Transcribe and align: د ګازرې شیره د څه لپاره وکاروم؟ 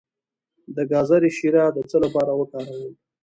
د 0.75 0.77
ګازرې 0.91 1.29
شیره 1.37 1.63
د 1.75 1.79
څه 1.89 1.97
لپاره 2.03 2.31
وکاروم؟ 2.39 2.93